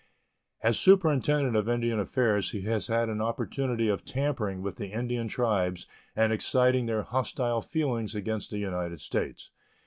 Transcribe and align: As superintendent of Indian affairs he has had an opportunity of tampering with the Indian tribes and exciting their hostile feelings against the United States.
As 0.63 0.79
superintendent 0.79 1.55
of 1.55 1.69
Indian 1.69 1.99
affairs 1.99 2.49
he 2.53 2.61
has 2.61 2.87
had 2.87 3.07
an 3.07 3.21
opportunity 3.21 3.87
of 3.87 4.03
tampering 4.03 4.63
with 4.63 4.77
the 4.77 4.87
Indian 4.87 5.27
tribes 5.27 5.85
and 6.15 6.33
exciting 6.33 6.87
their 6.87 7.03
hostile 7.03 7.61
feelings 7.61 8.15
against 8.15 8.49
the 8.49 8.57
United 8.57 8.99
States. 8.99 9.51